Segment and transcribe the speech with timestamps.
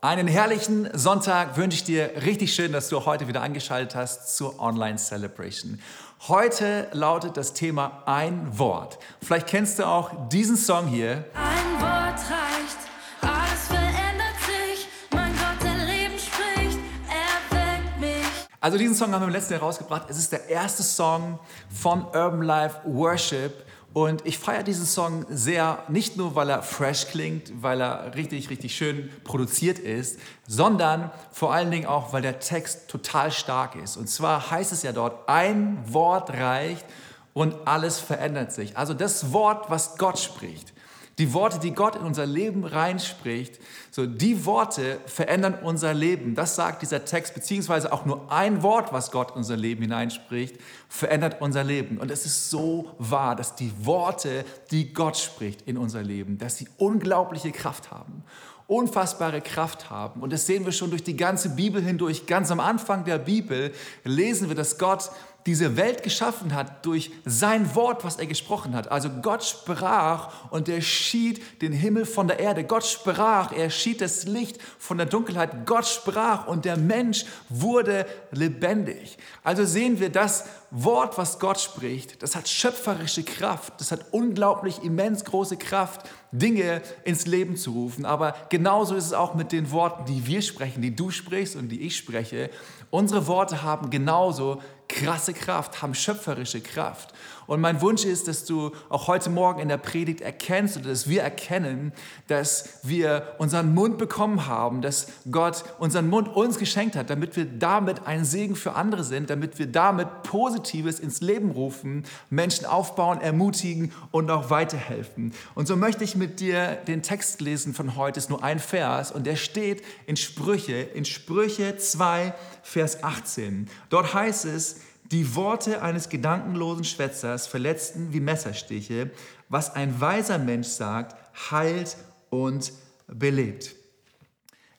[0.00, 2.22] Einen herrlichen Sonntag wünsche ich dir.
[2.24, 5.80] Richtig schön, dass du heute wieder eingeschaltet hast zur Online Celebration.
[6.28, 9.00] Heute lautet das Thema ein Wort.
[9.20, 11.24] Vielleicht kennst du auch diesen Song hier.
[11.34, 12.78] Ein Wort reicht,
[13.22, 14.86] alles verändert sich.
[15.10, 18.48] Mein Gott, der Leben spricht, er weckt mich.
[18.60, 20.08] Also diesen Song haben wir im letzten Jahr rausgebracht.
[20.08, 21.40] Es ist der erste Song
[21.74, 23.64] von Urban Life Worship.
[23.98, 28.48] Und ich feiere diesen Song sehr, nicht nur weil er fresh klingt, weil er richtig,
[28.48, 33.96] richtig schön produziert ist, sondern vor allen Dingen auch, weil der Text total stark ist.
[33.96, 36.86] Und zwar heißt es ja dort, ein Wort reicht
[37.34, 38.76] und alles verändert sich.
[38.76, 40.72] Also das Wort, was Gott spricht,
[41.18, 43.58] die Worte, die Gott in unser Leben reinspricht,
[43.98, 46.36] so die Worte verändern unser Leben.
[46.36, 50.54] Das sagt dieser Text, beziehungsweise auch nur ein Wort, was Gott in unser Leben hineinspricht,
[50.88, 51.98] verändert unser Leben.
[51.98, 56.58] Und es ist so wahr, dass die Worte, die Gott spricht in unser Leben, dass
[56.58, 58.22] sie unglaubliche Kraft haben
[58.68, 60.20] unfassbare Kraft haben.
[60.20, 62.26] Und das sehen wir schon durch die ganze Bibel hindurch.
[62.26, 63.72] Ganz am Anfang der Bibel
[64.04, 65.10] lesen wir, dass Gott
[65.48, 68.92] diese Welt geschaffen hat durch sein Wort, was er gesprochen hat.
[68.92, 72.64] Also Gott sprach und er schied den Himmel von der Erde.
[72.64, 75.64] Gott sprach, er schied das Licht von der Dunkelheit.
[75.64, 79.16] Gott sprach und der Mensch wurde lebendig.
[79.42, 84.82] Also sehen wir das Wort, was Gott spricht, das hat schöpferische Kraft, das hat unglaublich
[84.82, 88.04] immens große Kraft, Dinge ins Leben zu rufen.
[88.04, 91.70] Aber genauso ist es auch mit den Worten, die wir sprechen, die du sprichst und
[91.70, 92.50] die ich spreche.
[92.90, 97.12] Unsere Worte haben genauso krasse Kraft, haben schöpferische Kraft.
[97.48, 101.08] Und mein Wunsch ist, dass du auch heute Morgen in der Predigt erkennst oder dass
[101.08, 101.94] wir erkennen,
[102.26, 107.46] dass wir unseren Mund bekommen haben, dass Gott unseren Mund uns geschenkt hat, damit wir
[107.46, 113.22] damit ein Segen für andere sind, damit wir damit Positives ins Leben rufen, Menschen aufbauen,
[113.22, 115.32] ermutigen und auch weiterhelfen.
[115.54, 119.10] Und so möchte ich mit dir den Text lesen von heute, ist nur ein Vers
[119.10, 123.70] und der steht in Sprüche, in Sprüche 2, Vers 18.
[123.88, 129.10] Dort heißt es, die Worte eines gedankenlosen Schwätzers verletzten wie Messerstiche.
[129.48, 131.16] Was ein weiser Mensch sagt,
[131.50, 131.96] heilt
[132.30, 132.72] und
[133.06, 133.74] belebt.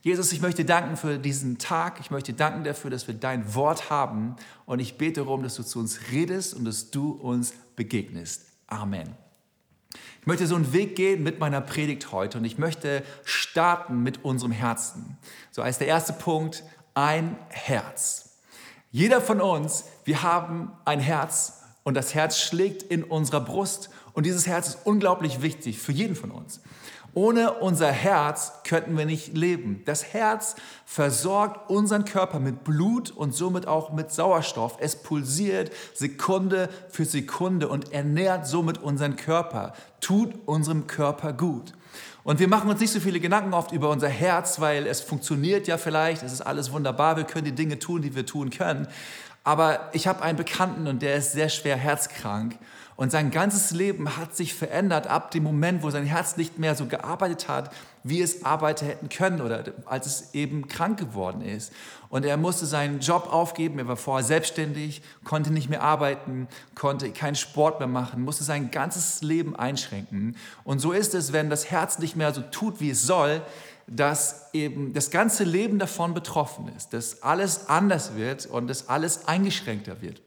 [0.01, 1.99] Jesus, ich möchte danken für diesen Tag.
[1.99, 4.35] Ich möchte danken dafür, dass wir dein Wort haben.
[4.65, 8.45] Und ich bete darum, dass du zu uns redest und dass du uns begegnest.
[8.67, 9.15] Amen.
[10.21, 14.23] Ich möchte so einen Weg gehen mit meiner Predigt heute und ich möchte starten mit
[14.23, 15.17] unserem Herzen.
[15.51, 16.63] So als der erste Punkt,
[16.93, 18.28] ein Herz.
[18.91, 24.25] Jeder von uns, wir haben ein Herz und das Herz schlägt in unserer Brust und
[24.25, 26.61] dieses Herz ist unglaublich wichtig für jeden von uns.
[27.13, 29.83] Ohne unser Herz könnten wir nicht leben.
[29.85, 30.55] Das Herz
[30.85, 34.77] versorgt unseren Körper mit Blut und somit auch mit Sauerstoff.
[34.79, 41.73] Es pulsiert Sekunde für Sekunde und ernährt somit unseren Körper, tut unserem Körper gut.
[42.23, 45.67] Und wir machen uns nicht so viele Gedanken oft über unser Herz, weil es funktioniert
[45.67, 48.87] ja vielleicht, es ist alles wunderbar, wir können die Dinge tun, die wir tun können.
[49.43, 52.57] Aber ich habe einen Bekannten und der ist sehr schwer herzkrank.
[52.99, 56.75] Und sein ganzes Leben hat sich verändert ab dem Moment, wo sein Herz nicht mehr
[56.75, 57.71] so gearbeitet hat,
[58.03, 61.71] wie es arbeiten hätten können oder als es eben krank geworden ist.
[62.09, 63.79] Und er musste seinen Job aufgeben.
[63.79, 68.69] Er war vorher selbstständig, konnte nicht mehr arbeiten, konnte keinen Sport mehr machen, musste sein
[68.69, 70.35] ganzes Leben einschränken.
[70.65, 73.41] Und so ist es, wenn das Herz nicht mehr so tut, wie es soll,
[73.89, 79.27] dass eben das ganze Leben davon betroffen ist, dass alles anders wird und dass alles
[79.27, 80.21] eingeschränkter wird.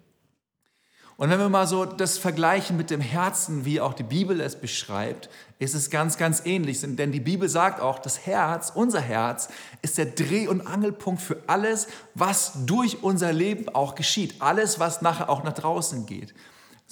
[1.17, 4.57] Und wenn wir mal so das vergleichen mit dem Herzen, wie auch die Bibel es
[4.57, 5.29] beschreibt,
[5.59, 6.81] ist es ganz, ganz ähnlich.
[6.81, 9.49] Denn die Bibel sagt auch, das Herz, unser Herz,
[9.83, 14.37] ist der Dreh- und Angelpunkt für alles, was durch unser Leben auch geschieht.
[14.41, 16.35] Alles, was nachher auch nach draußen geht.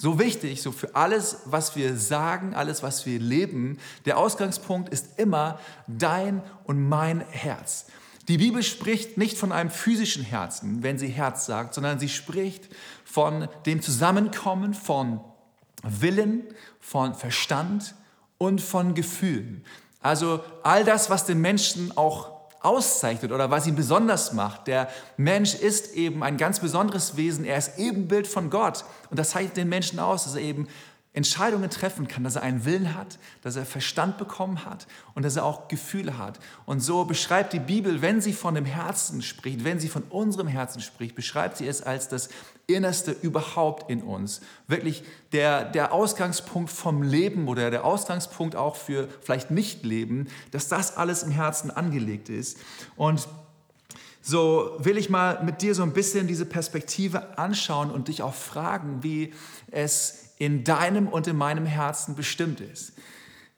[0.01, 5.19] So wichtig, so für alles, was wir sagen, alles, was wir leben, der Ausgangspunkt ist
[5.19, 7.85] immer dein und mein Herz.
[8.27, 12.67] Die Bibel spricht nicht von einem physischen Herzen, wenn sie Herz sagt, sondern sie spricht
[13.05, 15.19] von dem Zusammenkommen von
[15.83, 16.45] Willen,
[16.79, 17.93] von Verstand
[18.39, 19.63] und von Gefühlen.
[19.99, 24.67] Also all das, was den Menschen auch auszeichnet oder was ihn besonders macht.
[24.67, 24.87] Der
[25.17, 27.45] Mensch ist eben ein ganz besonderes Wesen.
[27.45, 28.85] Er ist Ebenbild von Gott.
[29.09, 30.67] Und das zeichnet den Menschen aus, dass er eben
[31.13, 35.35] Entscheidungen treffen kann, dass er einen Willen hat, dass er Verstand bekommen hat und dass
[35.35, 36.39] er auch Gefühle hat.
[36.65, 40.47] Und so beschreibt die Bibel, wenn sie von dem Herzen spricht, wenn sie von unserem
[40.47, 42.29] Herzen spricht, beschreibt sie es als das
[42.65, 44.39] Innerste überhaupt in uns.
[44.67, 45.03] Wirklich
[45.33, 51.23] der, der Ausgangspunkt vom Leben oder der Ausgangspunkt auch für vielleicht Nichtleben, dass das alles
[51.23, 52.57] im Herzen angelegt ist.
[52.95, 53.27] Und
[54.21, 58.35] so will ich mal mit dir so ein bisschen diese Perspektive anschauen und dich auch
[58.35, 59.33] fragen, wie
[59.71, 62.93] es in deinem und in meinem Herzen bestimmt ist.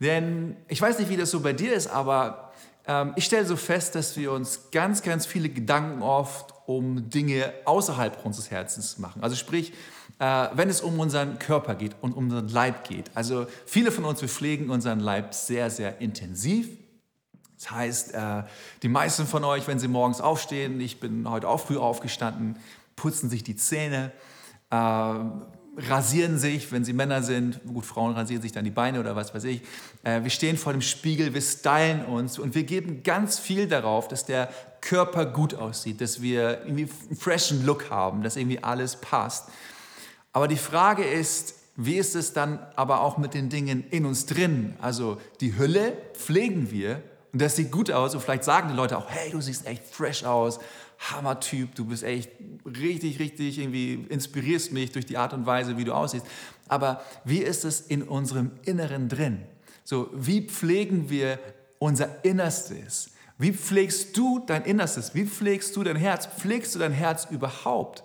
[0.01, 2.51] Denn ich weiß nicht, wie das so bei dir ist, aber
[2.85, 7.53] ähm, ich stelle so fest, dass wir uns ganz, ganz viele Gedanken oft um Dinge
[7.63, 9.23] außerhalb unseres Herzens machen.
[9.23, 9.71] Also sprich,
[10.19, 13.11] äh, wenn es um unseren Körper geht und um unseren Leib geht.
[13.13, 16.67] Also viele von uns, wir pflegen unseren Leib sehr, sehr intensiv.
[17.61, 18.43] Das heißt, äh,
[18.81, 22.57] die meisten von euch, wenn sie morgens aufstehen, ich bin heute auch früh aufgestanden,
[22.97, 24.11] putzen sich die Zähne,
[24.69, 25.13] äh,
[25.77, 29.33] rasieren sich, wenn sie Männer sind, gut, Frauen rasieren sich dann die Beine oder was
[29.33, 29.61] weiß ich.
[30.03, 34.07] Äh, wir stehen vor dem Spiegel, wir stylen uns und wir geben ganz viel darauf,
[34.07, 34.49] dass der
[34.81, 39.49] Körper gut aussieht, dass wir irgendwie einen freshen Look haben, dass irgendwie alles passt.
[40.31, 44.25] Aber die Frage ist, wie ist es dann aber auch mit den Dingen in uns
[44.25, 44.75] drin?
[44.79, 48.95] Also die Hülle pflegen wir und das sieht gut aus und vielleicht sagen die Leute
[48.95, 50.59] auch, hey, du siehst echt fresh aus,
[50.99, 52.29] Hammer-Typ, du bist echt
[52.65, 56.25] richtig, richtig, irgendwie inspirierst mich durch die Art und Weise, wie du aussiehst.
[56.67, 59.43] Aber wie ist es in unserem Inneren drin?
[59.83, 61.39] So, wie pflegen wir
[61.79, 63.11] unser Innerstes?
[63.37, 65.13] Wie pflegst du dein Innerstes?
[65.13, 66.27] Wie pflegst du dein Herz?
[66.27, 68.03] Pflegst du dein Herz überhaupt?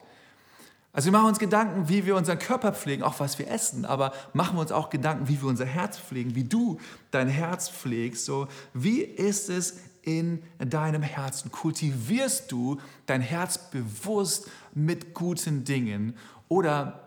[0.93, 4.13] Also wir machen uns Gedanken, wie wir unseren Körper pflegen, auch was wir essen, aber
[4.33, 6.81] machen wir uns auch Gedanken, wie wir unser Herz pflegen, wie du
[7.13, 8.25] dein Herz pflegst.
[8.25, 9.77] So, wie ist es
[10.09, 11.53] in deinem Herzen?
[11.53, 16.17] Kultivierst du dein Herz bewusst mit guten Dingen?
[16.49, 17.01] Oder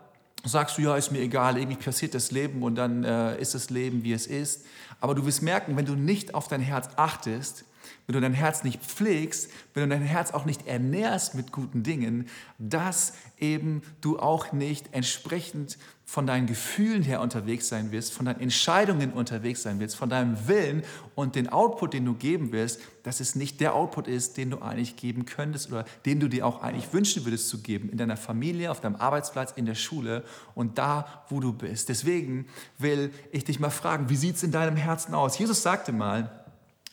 [0.44, 3.72] sagst du, ja, ist mir egal, irgendwie passiert das Leben und dann äh, ist das
[3.72, 4.66] Leben, wie es ist.
[5.00, 7.66] Aber du wirst merken, wenn du nicht auf dein Herz achtest,
[8.08, 11.84] wenn du dein Herz nicht pflegst, wenn du dein Herz auch nicht ernährst mit guten
[11.84, 15.78] Dingen, dass eben du auch nicht entsprechend
[16.12, 20.46] von deinen Gefühlen her unterwegs sein wirst, von deinen Entscheidungen unterwegs sein wirst, von deinem
[20.46, 20.84] Willen
[21.16, 24.62] und den Output, den du geben wirst, dass es nicht der Output ist, den du
[24.62, 28.18] eigentlich geben könntest oder den du dir auch eigentlich wünschen würdest zu geben, in deiner
[28.18, 31.88] Familie, auf deinem Arbeitsplatz, in der Schule und da, wo du bist.
[31.88, 32.46] Deswegen
[32.78, 35.40] will ich dich mal fragen, wie sieht es in deinem Herzen aus?
[35.40, 36.41] Jesus sagte mal,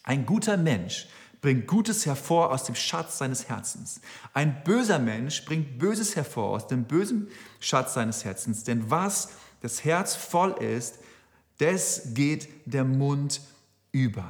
[0.09, 1.07] ein guter Mensch
[1.43, 4.01] bringt Gutes hervor aus dem Schatz seines Herzens.
[4.33, 7.29] Ein böser Mensch bringt Böses hervor aus dem bösen
[7.61, 8.65] Schatz seines Herzens.
[8.65, 9.29] Denn was
[9.61, 10.99] das Herz voll ist,
[11.59, 13.43] das geht der Mund
[13.93, 14.25] über.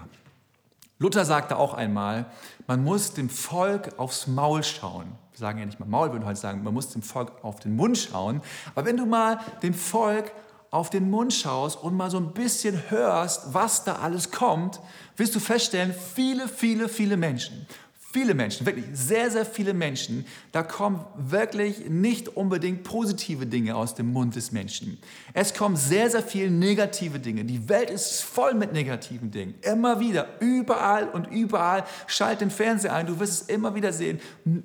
[0.98, 2.26] Luther sagte auch einmal,
[2.66, 5.06] man muss dem Volk aufs Maul schauen.
[5.30, 7.76] Wir sagen ja nicht mal Maul, würden heute sagen, man muss dem Volk auf den
[7.76, 8.42] Mund schauen.
[8.74, 10.32] Aber wenn du mal dem Volk
[10.70, 14.80] auf den Mund schaust und mal so ein bisschen hörst, was da alles kommt,
[15.16, 17.66] wirst du feststellen, viele, viele, viele Menschen,
[18.10, 23.94] viele Menschen, wirklich sehr, sehr viele Menschen, da kommen wirklich nicht unbedingt positive Dinge aus
[23.94, 24.98] dem Mund des Menschen.
[25.34, 27.44] Es kommen sehr, sehr viele negative Dinge.
[27.44, 29.54] Die Welt ist voll mit negativen Dingen.
[29.60, 31.84] Immer wieder, überall und überall.
[32.06, 34.20] Schalt den Fernseher ein, du wirst es immer wieder sehen.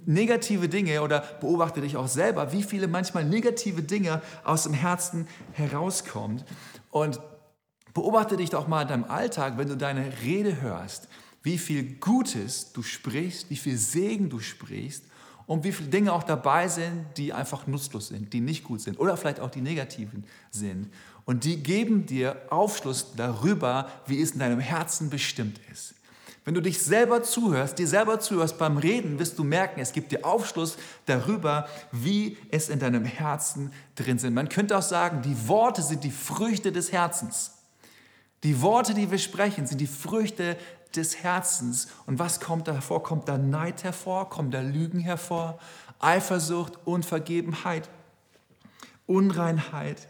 [0.06, 5.28] Negative Dinge oder beobachte dich auch selber, wie viele manchmal negative Dinge aus dem Herzen
[5.52, 6.44] herauskommen.
[6.92, 7.20] Und
[7.94, 11.10] beobachte dich doch mal in deinem Alltag, wenn du deine Rede hörst
[11.44, 15.04] wie viel Gutes du sprichst, wie viel Segen du sprichst
[15.46, 19.00] und wie viele Dinge auch dabei sind, die einfach nutzlos sind, die nicht gut sind
[19.00, 20.90] oder vielleicht auch die negativen sind.
[21.26, 25.96] Und die geben dir Aufschluss darüber, wie es in deinem Herzen bestimmt ist.
[26.46, 30.12] Wenn du dich selber zuhörst, dir selber zuhörst beim Reden, wirst du merken, es gibt
[30.12, 34.34] dir Aufschluss darüber, wie es in deinem Herzen drin sind.
[34.34, 37.53] Man könnte auch sagen, die Worte sind die Früchte des Herzens.
[38.44, 40.58] Die Worte, die wir sprechen, sind die Früchte
[40.96, 41.88] des Herzens.
[42.06, 43.02] Und was kommt da hervor?
[43.02, 44.30] Kommt da Neid hervor?
[44.30, 45.60] Kommt da Lügen hervor?
[46.00, 47.90] Eifersucht, Unvergebenheit,
[49.08, 50.08] Unreinheit.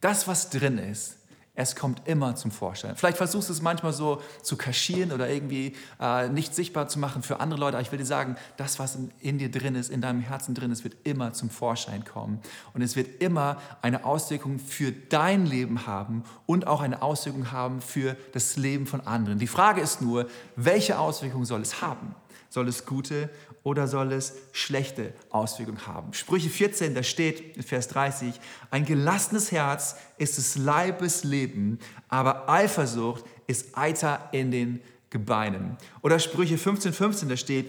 [0.00, 1.17] Das, was drin ist,
[1.60, 2.94] es kommt immer zum Vorschein.
[2.94, 7.24] Vielleicht versuchst du es manchmal so zu kaschieren oder irgendwie äh, nicht sichtbar zu machen
[7.24, 7.76] für andere Leute.
[7.76, 10.54] Aber ich will dir sagen, das, was in, in, dir drin ist, in deinem Herzen
[10.54, 12.40] drin ist, wird immer zum Vorschein kommen.
[12.74, 17.80] Und es wird immer eine Auswirkung für dein Leben haben und auch eine Auswirkung haben
[17.80, 19.40] für das Leben von anderen.
[19.40, 22.14] Die Frage ist nur, welche Auswirkung soll es haben?
[22.50, 23.30] Soll es gute
[23.62, 26.12] oder soll es schlechte Auswirkungen haben?
[26.12, 32.48] Sprüche 14, da steht in Vers 30, ein gelassenes Herz ist des Leibes Leben, aber
[32.48, 35.76] Eifersucht ist Eiter in den Gebeinen.
[36.02, 37.66] Oder Sprüche 15, 15, da steht,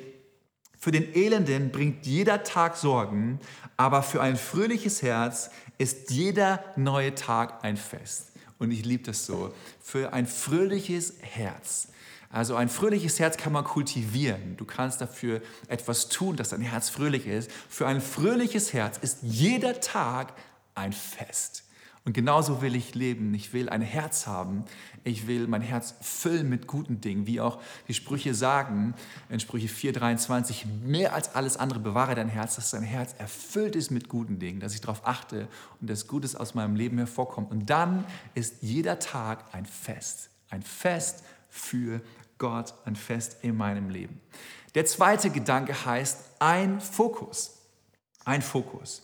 [0.77, 3.39] für den Elenden bringt jeder Tag Sorgen,
[3.75, 8.31] aber für ein fröhliches Herz ist jeder neue Tag ein Fest.
[8.60, 9.53] Und ich liebe das so.
[9.81, 11.89] Für ein fröhliches Herz
[12.31, 14.55] also ein fröhliches Herz kann man kultivieren.
[14.57, 17.50] Du kannst dafür etwas tun, dass dein Herz fröhlich ist.
[17.69, 20.33] Für ein fröhliches Herz ist jeder Tag
[20.75, 21.63] ein Fest.
[22.05, 23.33] Und genauso will ich leben.
[23.33, 24.63] Ich will ein Herz haben.
[25.03, 28.93] Ich will mein Herz füllen mit guten Dingen, wie auch die Sprüche sagen
[29.29, 33.91] in Sprüche 4:23, mehr als alles andere bewahre dein Herz, dass dein Herz erfüllt ist
[33.91, 35.48] mit guten Dingen, dass ich darauf achte
[35.81, 37.51] und dass Gutes aus meinem Leben hervorkommt.
[37.51, 42.01] Und dann ist jeder Tag ein Fest, ein Fest für
[42.37, 44.21] Gott ein Fest in meinem Leben.
[44.75, 47.57] Der zweite Gedanke heißt ein Fokus.
[48.25, 49.03] Ein Fokus.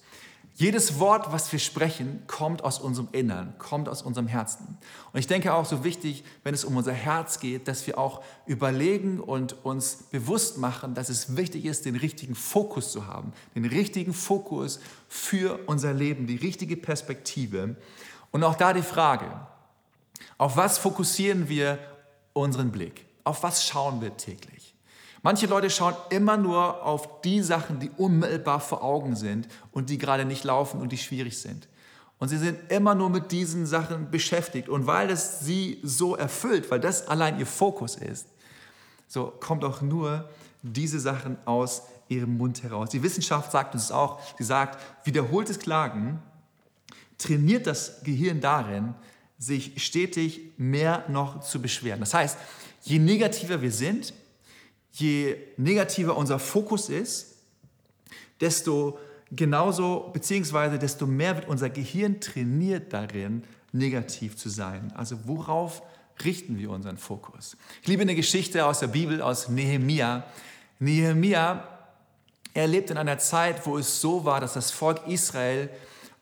[0.57, 4.77] Jedes Wort, was wir sprechen, kommt aus unserem Innern, kommt aus unserem Herzen.
[5.11, 8.23] Und ich denke auch so wichtig, wenn es um unser Herz geht, dass wir auch
[8.45, 13.65] überlegen und uns bewusst machen, dass es wichtig ist, den richtigen Fokus zu haben, den
[13.65, 17.75] richtigen Fokus für unser Leben, die richtige Perspektive.
[18.31, 19.29] Und auch da die Frage,
[20.37, 21.79] auf was fokussieren wir
[22.35, 23.05] unseren Blick?
[23.23, 24.75] Auf was schauen wir täglich?
[25.23, 29.97] Manche Leute schauen immer nur auf die Sachen, die unmittelbar vor Augen sind und die
[29.97, 31.67] gerade nicht laufen und die schwierig sind.
[32.19, 34.69] Und sie sind immer nur mit diesen Sachen beschäftigt.
[34.69, 38.27] Und weil es sie so erfüllt, weil das allein ihr Fokus ist,
[39.07, 40.29] so kommt auch nur
[40.61, 42.89] diese Sachen aus ihrem Mund heraus.
[42.89, 46.21] Die Wissenschaft sagt uns auch, sie sagt, wiederholtes Klagen
[47.17, 48.93] trainiert das Gehirn darin,
[49.37, 51.99] sich stetig mehr noch zu beschweren.
[51.99, 52.37] Das heißt,
[52.83, 54.13] je negativer wir sind,
[54.93, 57.35] je negativer unser Fokus ist,
[58.39, 58.97] desto
[59.31, 64.93] genauso, beziehungsweise desto mehr wird unser Gehirn trainiert darin, negativ zu sein.
[64.95, 65.81] Also worauf
[66.23, 67.57] richten wir unseren Fokus?
[67.81, 70.25] Ich liebe eine Geschichte aus der Bibel, aus Nehemia.
[70.79, 71.67] Nehemia,
[72.53, 75.69] er lebt in einer Zeit, wo es so war, dass das Volk Israel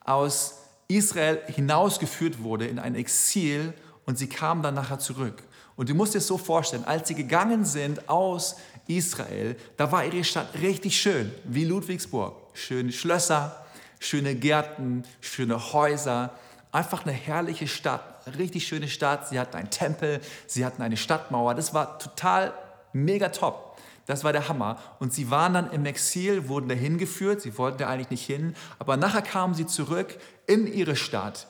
[0.04, 3.74] aus Israel hinausgeführt wurde in ein Exil
[4.06, 5.44] und sie kamen dann nachher zurück.
[5.76, 10.06] Und du musst dir es so vorstellen, als sie gegangen sind aus Israel, da war
[10.06, 12.36] ihre Stadt richtig schön, wie Ludwigsburg.
[12.54, 13.66] Schöne Schlösser,
[14.00, 16.32] schöne Gärten, schöne Häuser.
[16.72, 19.28] Einfach eine herrliche Stadt, richtig schöne Stadt.
[19.30, 21.56] Sie hatten einen Tempel, sie hatten eine Stadtmauer.
[21.56, 22.54] Das war total
[22.92, 23.73] mega top.
[24.06, 24.78] Das war der Hammer.
[25.00, 27.42] Und sie waren dann im Exil, wurden dahin geführt.
[27.42, 28.56] Sie wollten da eigentlich nicht hin.
[28.80, 31.48] Aber nachher kamen sie zurück in ihre Stadt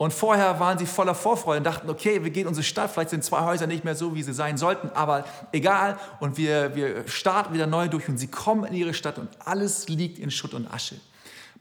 [0.00, 3.22] und vorher waren sie voller Vorfreude und dachten, okay, wir gehen unsere Stadt, vielleicht sind
[3.22, 5.98] zwei Häuser nicht mehr so, wie sie sein sollten, aber egal.
[6.20, 9.88] Und wir, wir starten wieder neu durch und sie kommen in ihre Stadt und alles
[9.88, 10.94] liegt in Schutt und Asche.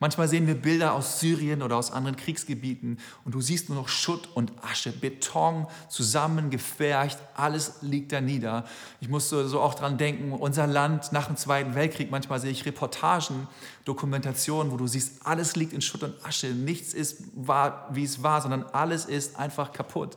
[0.01, 3.89] Manchmal sehen wir Bilder aus Syrien oder aus anderen Kriegsgebieten und du siehst nur noch
[3.89, 8.63] Schutt und Asche, Beton zusammengefärcht, alles liegt da nieder.
[9.01, 12.65] Ich musste so auch dran denken, unser Land nach dem Zweiten Weltkrieg, manchmal sehe ich
[12.65, 13.49] Reportagen,
[13.83, 18.23] Dokumentationen, wo du siehst, alles liegt in Schutt und Asche, nichts ist wahr, wie es
[18.23, 20.15] war, sondern alles ist einfach kaputt.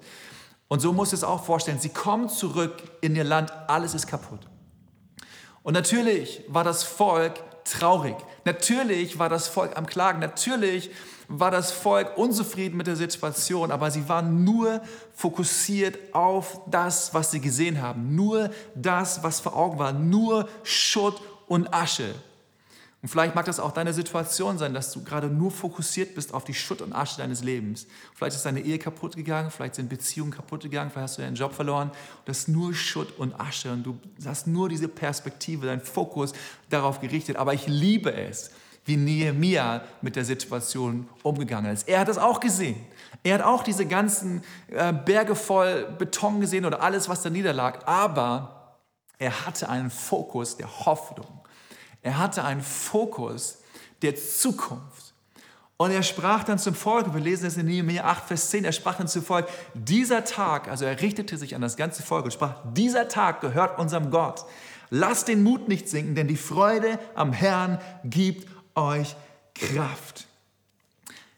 [0.68, 4.06] Und so musst du es auch vorstellen, sie kommen zurück in ihr Land, alles ist
[4.06, 4.46] kaputt.
[5.64, 8.16] Und natürlich war das Volk traurig.
[8.44, 10.20] Natürlich war das Volk am Klagen.
[10.20, 10.90] Natürlich
[11.28, 14.82] war das Volk unzufrieden mit der Situation, aber sie waren nur
[15.14, 18.14] fokussiert auf das, was sie gesehen haben.
[18.14, 19.92] Nur das, was vor Augen war.
[19.92, 22.14] Nur Schutt und Asche.
[23.02, 26.44] Und vielleicht mag das auch deine Situation sein, dass du gerade nur fokussiert bist auf
[26.44, 27.88] die Schutt und Asche deines Lebens.
[28.14, 31.34] Vielleicht ist deine Ehe kaputt gegangen, vielleicht sind Beziehungen kaputt gegangen, vielleicht hast du deinen
[31.34, 31.90] Job verloren.
[32.26, 36.32] das ist nur Schutt und Asche und du hast nur diese Perspektive, dein Fokus
[36.70, 37.36] darauf gerichtet.
[37.36, 38.52] Aber ich liebe es,
[38.84, 41.88] wie Nehemia mit der Situation umgegangen ist.
[41.88, 42.76] Er hat es auch gesehen.
[43.24, 47.80] Er hat auch diese ganzen äh, Berge voll Beton gesehen oder alles, was da niederlag.
[47.86, 48.78] Aber
[49.18, 51.41] er hatte einen Fokus der Hoffnung.
[52.02, 53.58] Er hatte einen Fokus
[54.02, 55.14] der Zukunft.
[55.76, 58.72] Und er sprach dann zum Volk, wir lesen es in Nehemiah 8, Vers 10, er
[58.72, 62.32] sprach dann zum Volk, dieser Tag, also er richtete sich an das ganze Volk und
[62.32, 64.44] sprach, dieser Tag gehört unserem Gott.
[64.90, 69.16] Lasst den Mut nicht sinken, denn die Freude am Herrn gibt euch
[69.54, 70.26] Kraft.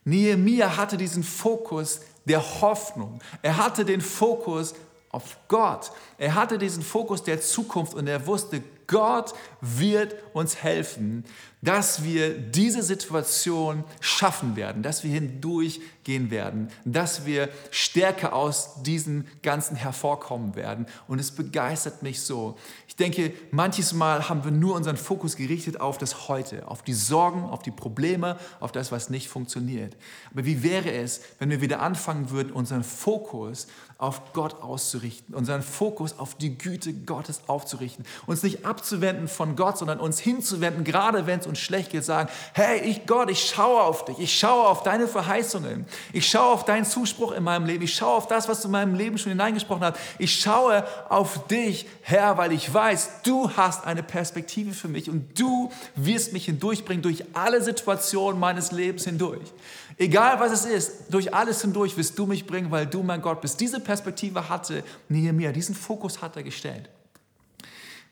[0.05, 3.21] Nehemiah hatte diesen Fokus der Hoffnung.
[3.43, 4.75] Er hatte den Fokus
[5.11, 5.93] auf Gott.
[6.19, 11.25] Er hatte diesen Fokus der Zukunft und er wusste, Gott wird uns helfen,
[11.65, 19.27] dass wir diese Situation schaffen werden, dass wir hindurchgehen werden, dass wir stärker aus diesem
[19.43, 20.87] Ganzen hervorkommen werden.
[21.09, 22.57] Und es begeistert mich so.
[22.87, 26.93] Ich denke, manches Mal haben wir nur unseren Fokus gerichtet auf das Heute, auf die
[26.93, 29.97] Sorgen, auf die Probleme, auf das, was nicht funktioniert.
[30.33, 33.67] Aber wie wäre es, wenn wir wieder anfangen würden, unseren Fokus
[33.99, 39.79] auf Gott auszurichten, unseren Fokus auf die Güte Gottes aufzurichten, uns nicht abzuwenden von Gott,
[39.79, 43.83] sondern uns hinzuwenden, gerade wenn es uns schlecht geht, sagen, hey, ich Gott, ich schaue
[43.83, 47.85] auf dich, ich schaue auf deine Verheißungen, ich schaue auf deinen Zuspruch in meinem Leben,
[47.85, 51.47] ich schaue auf das, was du in meinem Leben schon hineingesprochen hast, ich schaue auf
[51.47, 56.47] dich, Herr, weil ich weiß, du hast eine Perspektive für mich und du wirst mich
[56.47, 59.53] hindurchbringen durch alle Situationen meines Lebens hindurch.
[59.97, 63.41] Egal was es ist, durch alles hindurch wirst du mich bringen, weil du mein Gott
[63.41, 63.61] bist.
[63.61, 66.89] Diese Perspektive hatte Nehemiah, diesen Fokus hat er gestellt.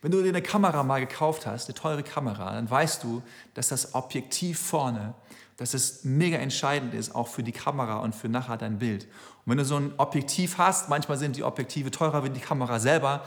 [0.02, 3.22] Wenn du dir eine Kamera mal gekauft hast, eine teure Kamera, dann weißt du,
[3.54, 5.14] dass das Objektiv vorne,
[5.56, 9.04] dass es mega entscheidend ist, auch für die Kamera und für nachher dein Bild.
[9.04, 12.78] Und wenn du so ein Objektiv hast, manchmal sind die Objektive teurer wie die Kamera
[12.80, 13.24] selber.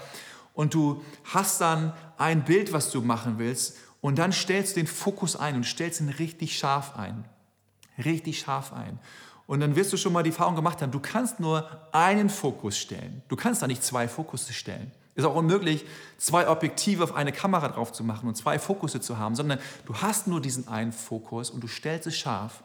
[0.54, 4.88] und du hast dann ein Bild, was du machen willst und dann stellst du den
[4.88, 7.26] Fokus ein und stellst ihn richtig scharf ein.
[8.04, 9.00] Richtig scharf ein.
[9.48, 12.78] Und dann wirst du schon mal die Erfahrung gemacht haben, du kannst nur einen Fokus
[12.78, 13.22] stellen.
[13.28, 14.92] Du kannst da nicht zwei Fokusse stellen.
[15.16, 15.86] Ist auch unmöglich,
[16.18, 19.96] zwei Objektive auf eine Kamera drauf zu machen und zwei Fokusse zu haben, sondern du
[19.96, 22.64] hast nur diesen einen Fokus und du stellst es scharf.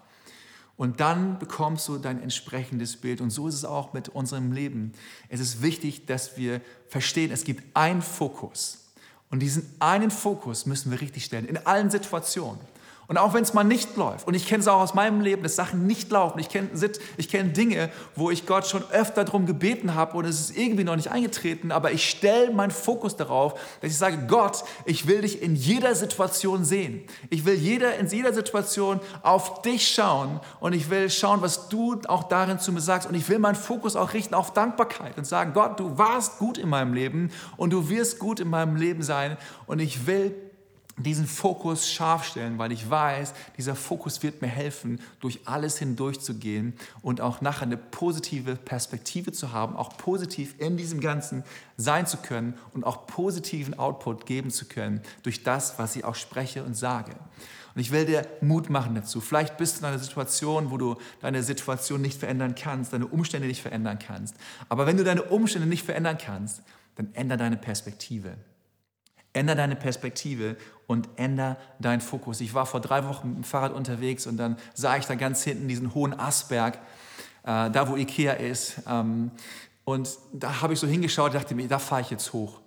[0.76, 3.21] Und dann bekommst du dein entsprechendes Bild.
[3.21, 4.95] Und so ist es auch mit unserem Leben.
[5.28, 8.88] Es ist wichtig, dass wir verstehen, es gibt einen Fokus.
[9.30, 12.59] Und diesen einen Fokus müssen wir richtig stellen, in allen Situationen.
[13.11, 15.43] Und auch wenn es mal nicht läuft, und ich kenne es auch aus meinem Leben,
[15.43, 16.69] dass Sachen nicht laufen, ich kenne
[17.17, 20.85] ich kenn Dinge, wo ich Gott schon öfter darum gebeten habe und es ist irgendwie
[20.85, 25.23] noch nicht eingetreten, aber ich stelle meinen Fokus darauf, dass ich sage, Gott, ich will
[25.23, 27.02] dich in jeder Situation sehen.
[27.31, 32.00] Ich will jeder, in jeder Situation auf dich schauen und ich will schauen, was du
[32.07, 35.26] auch darin zu mir sagst und ich will meinen Fokus auch richten auf Dankbarkeit und
[35.26, 39.02] sagen, Gott, du warst gut in meinem Leben und du wirst gut in meinem Leben
[39.02, 39.37] sein
[39.67, 40.50] und ich will
[41.02, 46.75] diesen Fokus scharf stellen, weil ich weiß, dieser Fokus wird mir helfen, durch alles hindurchzugehen
[47.02, 51.45] und auch nachher eine positive Perspektive zu haben, auch positiv in diesem Ganzen
[51.76, 56.14] sein zu können und auch positiven Output geben zu können durch das, was ich auch
[56.14, 57.12] spreche und sage.
[57.75, 59.21] Und ich will dir Mut machen dazu.
[59.21, 63.47] Vielleicht bist du in einer Situation, wo du deine Situation nicht verändern kannst, deine Umstände
[63.47, 64.35] nicht verändern kannst.
[64.69, 66.62] Aber wenn du deine Umstände nicht verändern kannst,
[66.97, 68.37] dann ändere deine Perspektive.
[69.33, 70.57] Änder deine Perspektive
[70.87, 72.41] und änder deinen Fokus.
[72.41, 75.45] Ich war vor drei Wochen mit dem Fahrrad unterwegs und dann sah ich da ganz
[75.45, 76.79] hinten diesen hohen Astberg,
[77.45, 78.83] äh, da wo Ikea ist.
[78.89, 79.31] Ähm,
[79.85, 82.61] und da habe ich so hingeschaut und dachte mir, da fahre ich jetzt hoch.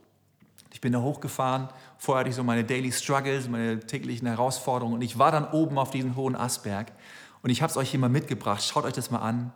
[0.72, 1.70] Ich bin da hochgefahren.
[1.98, 4.96] Vorher hatte ich so meine Daily Struggles, meine täglichen Herausforderungen.
[4.96, 6.92] Und ich war dann oben auf diesem hohen Astberg.
[7.42, 8.64] Und ich habe es euch hier mal mitgebracht.
[8.64, 9.52] Schaut euch das mal an.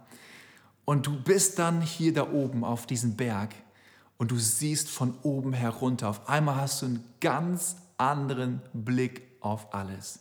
[0.86, 3.50] Und du bist dann hier da oben auf diesem Berg
[4.18, 6.10] und du siehst von oben herunter.
[6.10, 10.20] Auf einmal hast du einen ganz anderen Blick auf alles.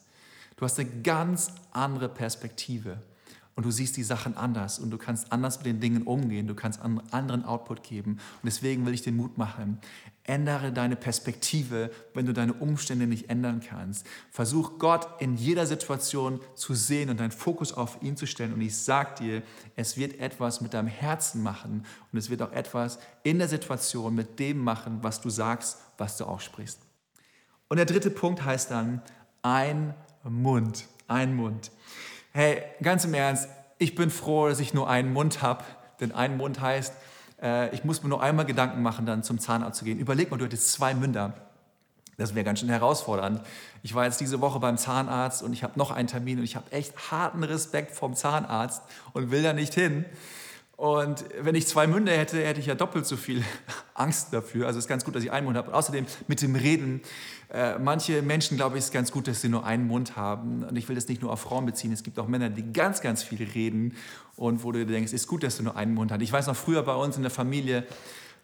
[0.56, 2.98] Du hast eine ganz andere Perspektive
[3.56, 6.54] und du siehst die Sachen anders und du kannst anders mit den Dingen umgehen, du
[6.54, 8.12] kannst einen anderen Output geben.
[8.12, 9.78] Und deswegen will ich den Mut machen.
[10.24, 14.06] Ändere deine Perspektive, wenn du deine Umstände nicht ändern kannst.
[14.30, 18.52] Versuch Gott in jeder Situation zu sehen und deinen Fokus auf ihn zu stellen.
[18.52, 19.42] Und ich sage dir,
[19.74, 24.14] es wird etwas mit deinem Herzen machen und es wird auch etwas in der Situation
[24.14, 26.80] mit dem machen, was du sagst, was du aussprichst.
[27.68, 29.00] Und der dritte Punkt heißt dann
[29.40, 30.86] ein Mund.
[31.08, 31.70] Ein Mund.
[32.38, 35.64] Hey, ganz im Ernst, ich bin froh, dass ich nur einen Mund habe,
[36.00, 36.92] denn ein Mund heißt,
[37.40, 39.98] äh, ich muss mir nur einmal Gedanken machen, dann zum Zahnarzt zu gehen.
[39.98, 41.32] Überleg mal, du hättest zwei Münder.
[42.18, 43.40] Das wäre ganz schön herausfordernd.
[43.82, 46.56] Ich war jetzt diese Woche beim Zahnarzt und ich habe noch einen Termin und ich
[46.56, 48.82] habe echt harten Respekt vom Zahnarzt
[49.14, 50.04] und will da nicht hin.
[50.76, 53.42] Und wenn ich zwei Münder hätte, hätte ich ja doppelt so viel
[53.94, 54.66] Angst dafür.
[54.66, 55.68] Also es ist ganz gut, dass ich einen Mund habe.
[55.68, 57.00] Und außerdem mit dem Reden.
[57.48, 60.64] Äh, manche Menschen, glaube ich, ist ganz gut, dass sie nur einen Mund haben.
[60.64, 61.92] Und ich will das nicht nur auf Frauen beziehen.
[61.92, 63.96] Es gibt auch Männer, die ganz, ganz viel reden.
[64.36, 66.20] Und wo du denkst, es ist gut, dass du nur einen Mund hast.
[66.20, 67.86] Ich weiß noch früher bei uns in der Familie,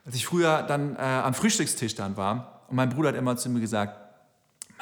[0.06, 2.64] als ich früher dann äh, am Frühstückstisch dann war.
[2.68, 3.98] Und mein Bruder hat immer zu mir gesagt,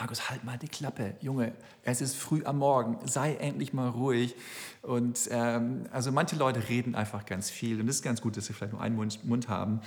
[0.00, 4.34] Markus, halt mal die Klappe, Junge, es ist früh am Morgen, sei endlich mal ruhig.
[4.80, 8.46] Und ähm, also manche Leute reden einfach ganz viel und es ist ganz gut, dass
[8.46, 9.82] sie vielleicht nur einen Mund, Mund haben.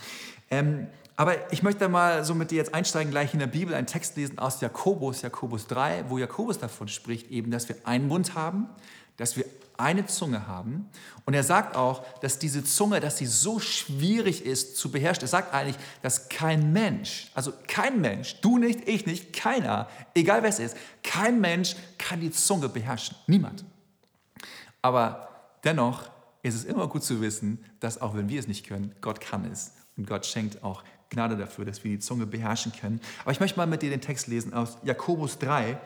[0.52, 3.88] Ähm, aber ich möchte mal so mit dir jetzt einsteigen, gleich in der Bibel einen
[3.88, 8.36] Text lesen aus Jakobus, Jakobus 3, wo Jakobus davon spricht, eben, dass wir einen Mund
[8.36, 8.68] haben,
[9.18, 9.46] dass wir
[9.78, 10.90] eine Zunge haben.
[11.26, 15.24] Und er sagt auch, dass diese Zunge, dass sie so schwierig ist zu beherrschen.
[15.24, 20.42] Er sagt eigentlich, dass kein Mensch, also kein Mensch, du nicht, ich nicht, keiner, egal
[20.44, 23.16] wer es ist, kein Mensch kann die Zunge beherrschen.
[23.28, 23.66] Niemand.
[24.82, 25.30] Aber
[25.64, 26.10] dennoch
[26.44, 29.50] ist es immer gut zu wissen, dass auch wenn wir es nicht können, Gott kann
[29.52, 29.72] es.
[29.96, 33.00] Und Gott schenkt auch Gnade dafür, dass wir die Zunge beherrschen können.
[33.22, 35.78] Aber ich möchte mal mit dir den Text lesen aus Jakobus 3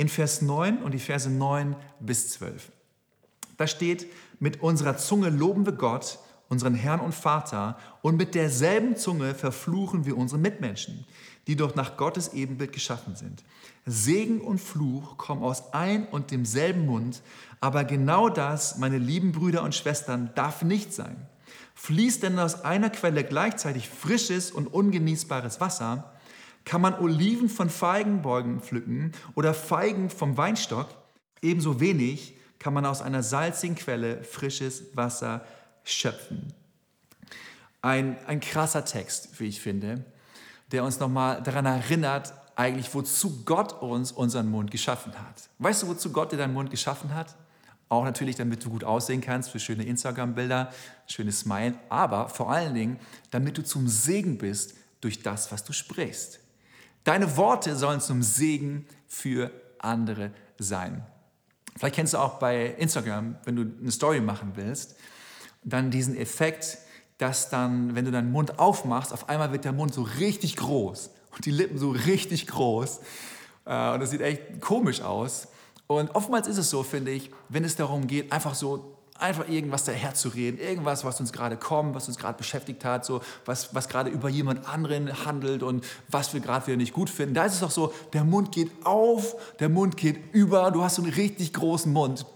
[0.00, 2.72] in Vers 9 und die Verse 9 bis 12.
[3.58, 4.06] Da steht,
[4.38, 10.06] mit unserer Zunge loben wir Gott, unseren Herrn und Vater, und mit derselben Zunge verfluchen
[10.06, 11.04] wir unsere Mitmenschen,
[11.46, 13.44] die doch nach Gottes Ebenbild geschaffen sind.
[13.84, 17.20] Segen und Fluch kommen aus ein und demselben Mund,
[17.60, 21.28] aber genau das, meine lieben Brüder und Schwestern, darf nicht sein.
[21.74, 26.10] Fließt denn aus einer Quelle gleichzeitig frisches und ungenießbares Wasser,
[26.64, 30.88] kann man Oliven von Feigenbäumen pflücken oder Feigen vom Weinstock,
[31.42, 35.44] ebenso wenig kann man aus einer salzigen Quelle frisches Wasser
[35.84, 36.52] schöpfen.
[37.82, 40.04] Ein, ein krasser Text, wie ich finde,
[40.70, 45.48] der uns nochmal daran erinnert, eigentlich, wozu Gott uns unseren Mund geschaffen hat.
[45.58, 47.34] Weißt du, wozu Gott dir deinen Mund geschaffen hat?
[47.88, 50.70] Auch natürlich, damit du gut aussehen kannst für schöne Instagram-Bilder,
[51.06, 55.72] schönes Smile, aber vor allen Dingen, damit du zum Segen bist durch das, was du
[55.72, 56.39] sprichst.
[57.10, 61.04] Deine Worte sollen zum Segen für andere sein.
[61.76, 64.94] Vielleicht kennst du auch bei Instagram, wenn du eine Story machen willst,
[65.64, 66.78] dann diesen Effekt,
[67.18, 71.10] dass dann, wenn du deinen Mund aufmachst, auf einmal wird der Mund so richtig groß
[71.32, 73.00] und die Lippen so richtig groß.
[73.64, 75.48] Äh, und das sieht echt komisch aus.
[75.88, 79.84] Und oftmals ist es so, finde ich, wenn es darum geht, einfach so einfach irgendwas
[79.84, 84.10] daherzureden, irgendwas, was uns gerade kommt, was uns gerade beschäftigt hat, so was, was gerade
[84.10, 87.34] über jemand anderen handelt und was wir gerade wieder nicht gut finden.
[87.34, 90.96] Da ist es doch so, der Mund geht auf, der Mund geht über, du hast
[90.96, 92.26] so einen richtig großen Mund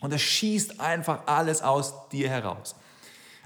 [0.00, 2.74] und es schießt einfach alles aus dir heraus.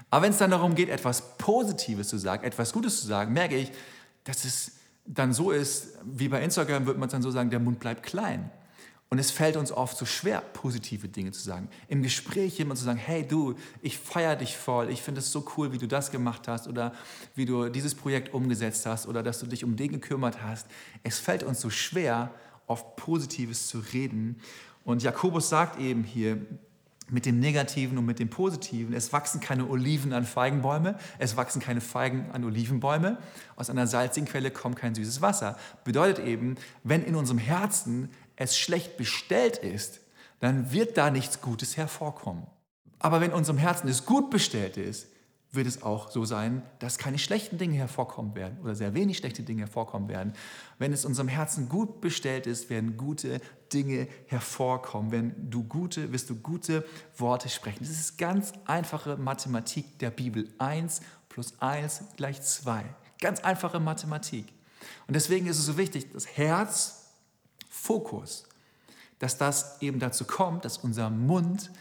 [0.09, 3.55] Aber wenn es dann darum geht, etwas Positives zu sagen, etwas Gutes zu sagen, merke
[3.55, 3.71] ich,
[4.25, 4.73] dass es
[5.05, 8.51] dann so ist, wie bei Instagram würde man dann so sagen, der Mund bleibt klein.
[9.13, 11.67] Und es fällt uns oft so schwer, positive Dinge zu sagen.
[11.89, 15.45] Im Gespräch jemand zu sagen, hey du, ich feiere dich voll, ich finde es so
[15.57, 16.93] cool, wie du das gemacht hast oder
[17.35, 20.65] wie du dieses Projekt umgesetzt hast oder dass du dich um den gekümmert hast.
[21.03, 22.31] Es fällt uns so schwer,
[22.67, 24.37] oft Positives zu reden.
[24.85, 26.37] Und Jakobus sagt eben hier,
[27.11, 28.93] mit dem Negativen und mit dem Positiven.
[28.93, 33.17] Es wachsen keine Oliven an Feigenbäume, es wachsen keine Feigen an Olivenbäume.
[33.57, 35.57] Aus einer salzigen Quelle kommt kein süßes Wasser.
[35.83, 38.09] Bedeutet eben, wenn in unserem Herzen
[38.43, 40.01] es schlecht bestellt ist,
[40.39, 42.47] dann wird da nichts Gutes hervorkommen.
[42.99, 45.07] Aber wenn unserem Herzen es gut bestellt ist,
[45.53, 49.43] wird es auch so sein, dass keine schlechten Dinge hervorkommen werden oder sehr wenig schlechte
[49.43, 50.33] Dinge hervorkommen werden.
[50.79, 53.41] Wenn es unserem Herzen gut bestellt ist, werden gute
[53.73, 55.11] Dinge hervorkommen.
[55.11, 56.85] Wenn du gute, wirst du gute
[57.17, 57.79] Worte sprechen.
[57.81, 60.47] Das ist ganz einfache Mathematik der Bibel.
[60.57, 62.85] Eins plus eins gleich zwei.
[63.19, 64.45] Ganz einfache Mathematik.
[65.07, 67.00] Und deswegen ist es so wichtig, das Herz
[67.81, 68.43] Fokus,
[69.17, 71.71] dass das eben dazu kommt, dass unser Mund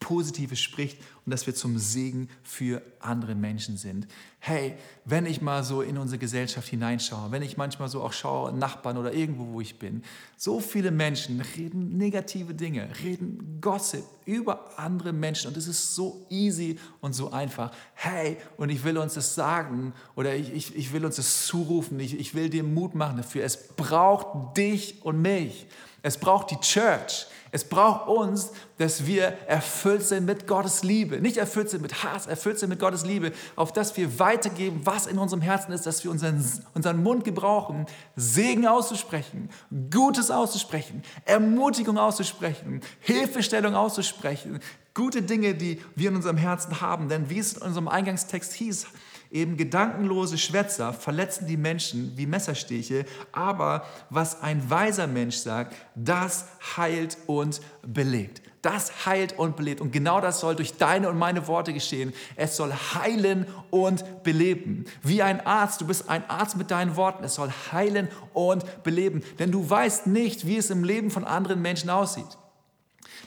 [0.00, 4.06] Positives spricht und dass wir zum Segen für andere Menschen sind.
[4.38, 8.52] Hey, wenn ich mal so in unsere Gesellschaft hineinschaue, wenn ich manchmal so auch schaue,
[8.52, 10.02] Nachbarn oder irgendwo, wo ich bin,
[10.36, 16.24] so viele Menschen reden negative Dinge, reden Gossip über andere Menschen und es ist so
[16.30, 17.72] easy und so einfach.
[17.94, 21.98] Hey, und ich will uns das sagen oder ich, ich, ich will uns das zurufen,
[21.98, 23.44] ich, ich will dir Mut machen dafür.
[23.44, 25.66] Es braucht dich und mich.
[26.08, 27.26] Es braucht die Church.
[27.50, 31.20] Es braucht uns, dass wir erfüllt sind mit Gottes Liebe.
[31.20, 35.06] Nicht erfüllt sind mit Hass, erfüllt sind mit Gottes Liebe, auf dass wir weitergeben, was
[35.06, 36.42] in unserem Herzen ist, dass wir unseren,
[36.72, 37.84] unseren Mund gebrauchen,
[38.16, 39.50] Segen auszusprechen,
[39.90, 44.60] Gutes auszusprechen, Ermutigung auszusprechen, Hilfestellung auszusprechen,
[44.94, 47.10] gute Dinge, die wir in unserem Herzen haben.
[47.10, 48.86] Denn wie es in unserem Eingangstext hieß,
[49.30, 56.46] Eben gedankenlose Schwätzer verletzen die Menschen wie Messerstiche, aber was ein weiser Mensch sagt, das
[56.76, 58.40] heilt und belebt.
[58.62, 59.80] Das heilt und belebt.
[59.80, 62.12] Und genau das soll durch deine und meine Worte geschehen.
[62.36, 64.86] Es soll heilen und beleben.
[65.02, 67.22] Wie ein Arzt, du bist ein Arzt mit deinen Worten.
[67.22, 69.22] Es soll heilen und beleben.
[69.38, 72.38] Denn du weißt nicht, wie es im Leben von anderen Menschen aussieht.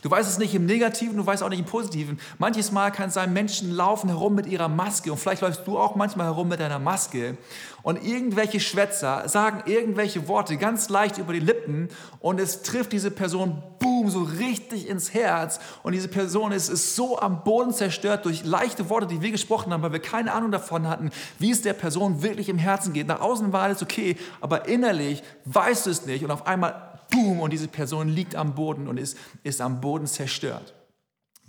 [0.02, 2.20] Du weißt es nicht im Negativen, du weißt auch nicht im Positiven.
[2.40, 5.78] Manches Mal kann es sein, Menschen laufen herum mit ihrer Maske und vielleicht läufst du
[5.78, 7.38] auch manchmal herum mit deiner Maske
[7.84, 13.12] und irgendwelche Schwätzer sagen irgendwelche Worte ganz leicht über die Lippen und es trifft diese
[13.12, 18.26] Person, boom, so richtig ins Herz und diese Person ist, ist so am Boden zerstört
[18.26, 21.62] durch leichte Worte, die wir gesprochen haben, weil wir keine Ahnung davon hatten, wie es
[21.62, 23.08] der Person wirklich im Herzen geht.
[23.08, 27.40] Nach außen war alles okay, aber innerlich weißt du es nicht und auf einmal boom,
[27.42, 30.74] und diese Person liegt am Boden und ist, ist am Boden zerstört.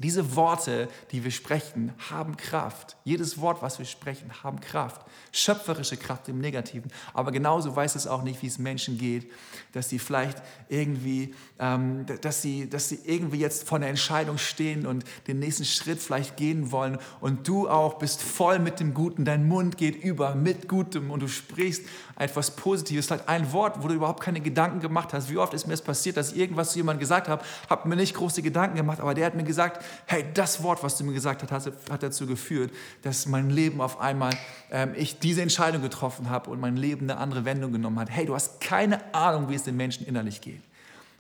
[0.03, 2.96] Diese Worte, die wir sprechen, haben Kraft.
[3.05, 5.03] Jedes Wort, was wir sprechen, haben Kraft.
[5.31, 6.90] Schöpferische Kraft im Negativen.
[7.14, 9.31] Aber genauso weiß es auch nicht, wie es Menschen geht,
[9.72, 14.87] dass sie vielleicht irgendwie, ähm, dass, sie, dass sie irgendwie jetzt vor einer Entscheidung stehen
[14.87, 16.98] und den nächsten Schritt vielleicht gehen wollen.
[17.20, 19.25] Und du auch bist voll mit dem Guten.
[19.25, 21.85] Dein Mund geht über mit Gutem und du sprichst
[22.16, 23.07] etwas Positives.
[23.07, 25.31] Vielleicht ein Wort, wo du überhaupt keine Gedanken gemacht hast.
[25.31, 27.96] Wie oft ist mir es passiert, dass ich irgendwas zu jemandem gesagt habe, habe mir
[27.96, 31.12] nicht große Gedanken gemacht, aber der hat mir gesagt, hey, das Wort, was du mir
[31.12, 32.72] gesagt hast, hat dazu geführt,
[33.03, 34.33] dass mein Leben auf einmal,
[34.70, 38.11] ähm, ich diese Entscheidung getroffen habe und mein Leben eine andere Wendung genommen hat.
[38.11, 40.62] Hey, du hast keine Ahnung, wie es den Menschen innerlich geht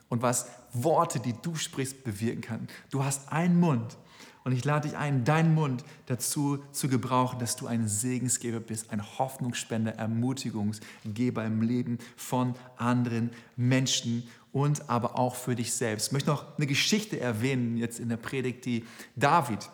[0.08, 2.68] und was Worte, die du sprichst, bewirken kann.
[2.90, 3.96] Du hast einen Mund
[4.44, 8.90] und ich lade dich ein, deinen Mund dazu zu gebrauchen, dass du ein Segensgeber bist,
[8.90, 16.08] ein Hoffnungsspender, Ermutigungsgeber im Leben von anderen Menschen und aber auch für dich selbst.
[16.08, 18.84] Ich möchte noch eine Geschichte erwähnen, jetzt in der Predigt, die
[19.16, 19.70] David,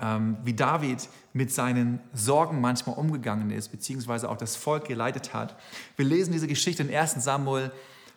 [0.00, 5.56] ähm, wie David mit seinen Sorgen manchmal umgegangen ist, beziehungsweise auch das Volk geleitet hat.
[5.96, 7.70] Wir lesen diese Geschichte in 1 Samuel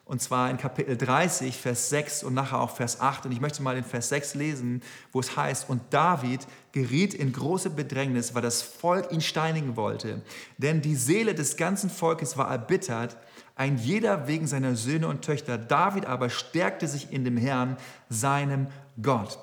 [0.05, 3.25] und zwar in Kapitel 30, Vers 6 und nachher auch Vers 8.
[3.25, 4.81] Und ich möchte mal den Vers 6 lesen,
[5.13, 10.21] wo es heißt, und David geriet in große Bedrängnis, weil das Volk ihn steinigen wollte.
[10.57, 13.15] Denn die Seele des ganzen Volkes war erbittert,
[13.55, 15.57] ein jeder wegen seiner Söhne und Töchter.
[15.57, 17.77] David aber stärkte sich in dem Herrn,
[18.09, 18.67] seinem
[19.01, 19.39] Gott.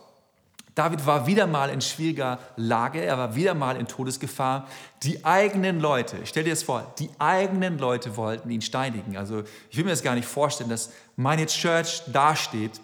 [0.80, 4.66] David war wieder mal in schwieriger Lage, er war wieder mal in Todesgefahr.
[5.02, 9.18] Die eigenen Leute, stell dir das vor, die eigenen Leute wollten ihn steinigen.
[9.18, 12.80] Also ich will mir das gar nicht vorstellen, dass meine Church dasteht,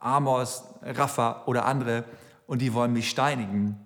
[0.00, 2.02] Amos, Rafa oder andere,
[2.48, 3.78] und die wollen mich steinigen.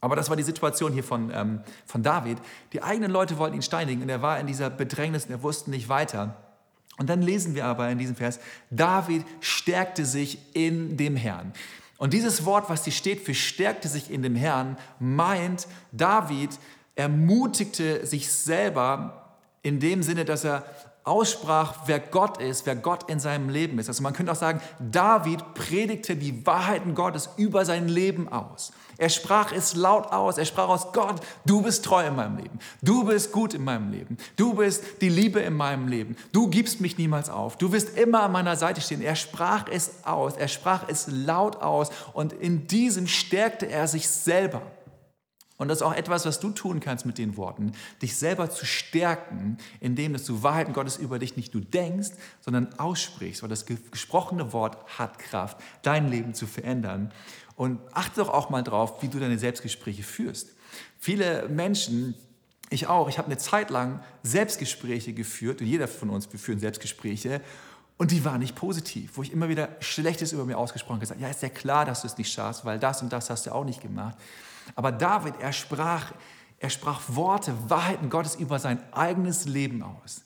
[0.00, 2.38] Aber das war die Situation hier von, ähm, von David.
[2.72, 5.70] Die eigenen Leute wollten ihn steinigen und er war in dieser Bedrängnis und er wusste
[5.70, 6.34] nicht weiter.
[6.98, 8.40] Und dann lesen wir aber in diesem Vers,
[8.72, 11.52] David stärkte sich in dem Herrn.
[11.98, 16.50] Und dieses Wort, was hier steht für stärkte sich in dem Herrn, meint, David
[16.94, 20.64] ermutigte sich selber in dem Sinne, dass er
[21.06, 23.88] aussprach, wer Gott ist, wer Gott in seinem Leben ist.
[23.88, 28.72] Also man könnte auch sagen, David predigte die Wahrheiten Gottes über sein Leben aus.
[28.98, 30.38] Er sprach es laut aus.
[30.38, 32.58] Er sprach aus, Gott, du bist treu in meinem Leben.
[32.82, 34.16] Du bist gut in meinem Leben.
[34.36, 36.16] Du bist die Liebe in meinem Leben.
[36.32, 37.56] Du gibst mich niemals auf.
[37.56, 39.02] Du wirst immer an meiner Seite stehen.
[39.02, 40.36] Er sprach es aus.
[40.36, 41.90] Er sprach es laut aus.
[42.14, 44.62] Und in diesem stärkte er sich selber.
[45.58, 48.66] Und das ist auch etwas, was du tun kannst mit den Worten, dich selber zu
[48.66, 53.64] stärken, indem dass du Wahrheiten Gottes über dich nicht nur denkst, sondern aussprichst, weil das
[53.66, 57.12] gesprochene Wort hat Kraft, dein Leben zu verändern.
[57.56, 60.50] Und achte doch auch mal drauf, wie du deine Selbstgespräche führst.
[60.98, 62.14] Viele Menschen,
[62.68, 66.58] ich auch, ich habe eine Zeit lang Selbstgespräche geführt und jeder von uns, wir führen
[66.58, 67.40] Selbstgespräche
[67.96, 71.20] und die waren nicht positiv, wo ich immer wieder Schlechtes über mir ausgesprochen habe, gesagt,
[71.20, 73.54] ja, ist ja klar, dass du es nicht schaffst, weil das und das hast du
[73.54, 74.16] auch nicht gemacht.
[74.74, 76.12] Aber David, er sprach,
[76.58, 80.22] er sprach Worte, Wahrheiten Gottes über sein eigenes Leben aus.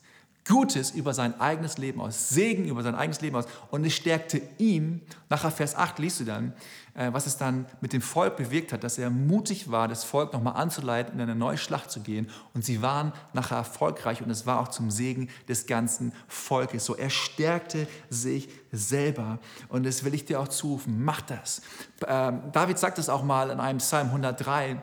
[0.48, 3.44] Gutes über sein eigenes Leben aus, Segen über sein eigenes Leben aus.
[3.70, 6.54] Und es stärkte ihn, nachher Vers 8 liest du dann,
[6.94, 10.54] was es dann mit dem Volk bewirkt hat, dass er mutig war, das Volk nochmal
[10.56, 12.28] anzuleiten, in eine neue Schlacht zu gehen.
[12.54, 16.84] Und sie waren nachher erfolgreich und es war auch zum Segen des ganzen Volkes.
[16.84, 19.38] So, er stärkte sich selber.
[19.68, 21.62] Und das will ich dir auch zurufen, mach das.
[22.06, 24.82] Ähm, David sagt es auch mal in einem Psalm 103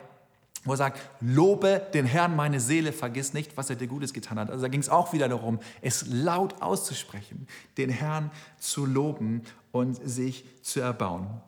[0.68, 4.38] wo er sagt, lobe den Herrn meine Seele, vergiss nicht, was er dir Gutes getan
[4.38, 4.50] hat.
[4.50, 9.96] Also da ging es auch wieder darum, es laut auszusprechen, den Herrn zu loben und
[9.96, 11.42] sich zu erbauen.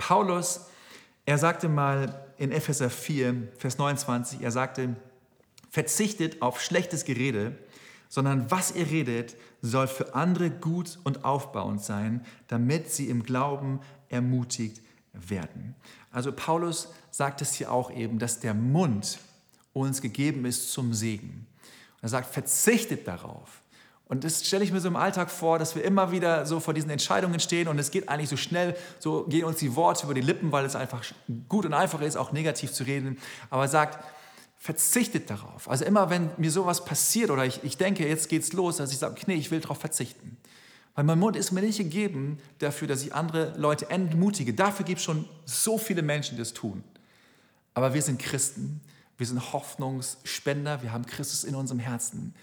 [0.00, 0.62] Paulus,
[1.26, 4.96] er sagte mal in Epheser 4, Vers 29, er sagte,
[5.68, 7.56] verzichtet auf schlechtes Gerede,
[8.08, 13.80] sondern was ihr redet, soll für andere gut und aufbauend sein, damit sie im Glauben
[14.08, 14.80] ermutigt
[15.12, 15.76] werden.
[16.10, 19.18] Also Paulus sagt es hier auch eben, dass der Mund
[19.74, 21.46] uns gegeben ist zum Segen.
[22.00, 23.59] er sagt, verzichtet darauf.
[24.10, 26.74] Und das stelle ich mir so im Alltag vor, dass wir immer wieder so vor
[26.74, 30.14] diesen Entscheidungen stehen und es geht eigentlich so schnell, so gehen uns die Worte über
[30.14, 31.04] die Lippen, weil es einfach
[31.48, 33.18] gut und einfach ist, auch negativ zu reden.
[33.50, 34.04] Aber er sagt,
[34.58, 35.70] verzichtet darauf.
[35.70, 38.98] Also immer, wenn mir sowas passiert oder ich, ich denke, jetzt geht's los, dass ich
[38.98, 40.38] sage, nee, ich will darauf verzichten.
[40.96, 44.52] Weil mein Mund ist mir nicht gegeben dafür, dass ich andere Leute entmutige.
[44.52, 46.82] Dafür gibt es schon so viele Menschen, die das tun.
[47.74, 48.80] Aber wir sind Christen,
[49.18, 52.34] wir sind Hoffnungsspender, wir haben Christus in unserem Herzen.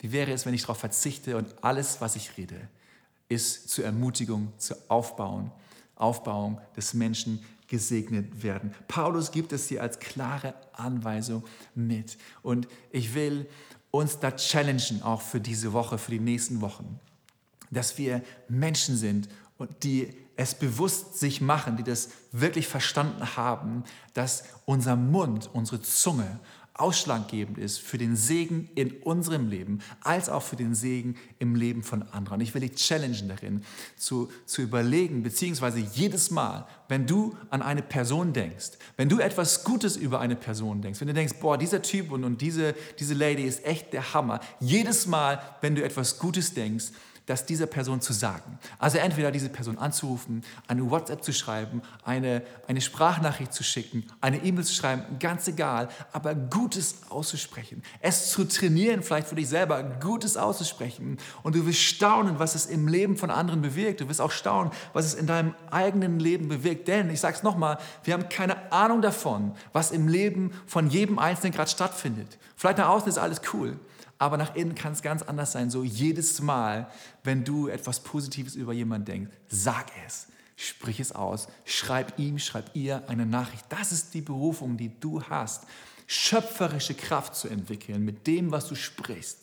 [0.00, 2.68] Wie wäre es, wenn ich darauf verzichte und alles, was ich rede,
[3.28, 5.52] ist zur Ermutigung, zur Aufbauung,
[5.94, 8.74] Aufbauung des Menschen gesegnet werden.
[8.88, 12.18] Paulus gibt es hier als klare Anweisung mit.
[12.42, 13.48] Und ich will
[13.92, 16.98] uns da challengen, auch für diese Woche, für die nächsten Wochen
[17.70, 23.84] dass wir Menschen sind und die es bewusst sich machen, die das wirklich verstanden haben,
[24.14, 26.40] dass unser Mund, unsere Zunge
[26.74, 31.82] ausschlaggebend ist für den Segen in unserem Leben, als auch für den Segen im Leben
[31.82, 32.40] von anderen.
[32.40, 33.62] Ich will dich challengen darin,
[33.96, 39.64] zu, zu überlegen, beziehungsweise jedes Mal, wenn du an eine Person denkst, wenn du etwas
[39.64, 43.14] Gutes über eine Person denkst, wenn du denkst, boah, dieser Typ und, und diese, diese
[43.14, 46.86] Lady ist echt der Hammer, jedes Mal, wenn du etwas Gutes denkst,
[47.30, 48.58] das dieser Person zu sagen.
[48.78, 54.38] Also entweder diese Person anzurufen, eine WhatsApp zu schreiben, eine, eine Sprachnachricht zu schicken, eine
[54.44, 57.82] E-Mail zu schreiben, ganz egal, aber Gutes auszusprechen.
[58.00, 61.18] Es zu trainieren, vielleicht für dich selber, Gutes auszusprechen.
[61.42, 64.00] Und du wirst staunen, was es im Leben von anderen bewirkt.
[64.00, 66.88] Du wirst auch staunen, was es in deinem eigenen Leben bewirkt.
[66.88, 71.18] Denn, ich sage es nochmal, wir haben keine Ahnung davon, was im Leben von jedem
[71.18, 72.38] Einzelnen gerade stattfindet.
[72.56, 73.78] Vielleicht nach außen ist alles cool
[74.20, 75.70] aber nach innen kann es ganz anders sein.
[75.70, 76.90] So jedes Mal,
[77.24, 82.70] wenn du etwas Positives über jemanden denkst, sag es, sprich es aus, schreib ihm, schreib
[82.74, 83.64] ihr eine Nachricht.
[83.70, 85.64] Das ist die Berufung, die du hast,
[86.06, 89.38] schöpferische Kraft zu entwickeln mit dem, was du sprichst.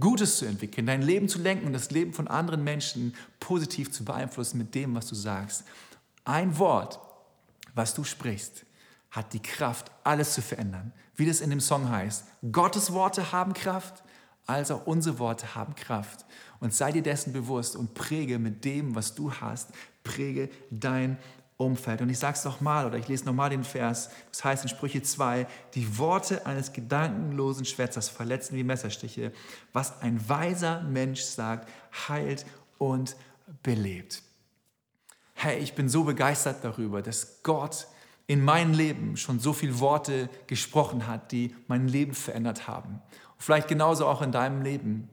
[0.00, 4.02] Gutes zu entwickeln, dein Leben zu lenken und das Leben von anderen Menschen positiv zu
[4.02, 5.64] beeinflussen mit dem, was du sagst.
[6.24, 6.98] Ein Wort,
[7.74, 8.64] was du sprichst,
[9.10, 10.92] hat die Kraft, alles zu verändern.
[11.16, 12.24] Wie das in dem Song heißt.
[12.50, 14.02] Gottes Worte haben Kraft,
[14.46, 16.24] als auch unsere Worte haben Kraft.
[16.60, 19.70] Und sei dir dessen bewusst und präge mit dem, was du hast,
[20.04, 21.18] präge dein
[21.56, 22.02] Umfeld.
[22.02, 25.02] Und ich sage es nochmal, oder ich lese nochmal den Vers, das heißt in Sprüche
[25.02, 29.32] 2, die Worte eines gedankenlosen Schwätzers verletzen wie Messerstiche.
[29.72, 31.68] Was ein weiser Mensch sagt,
[32.08, 32.44] heilt
[32.78, 33.16] und
[33.62, 34.22] belebt.
[35.34, 37.88] Hey, ich bin so begeistert darüber, dass Gott
[38.26, 43.00] in meinem Leben schon so viele Worte gesprochen hat, die mein Leben verändert haben.
[43.38, 45.08] Vielleicht genauso auch in deinem Leben.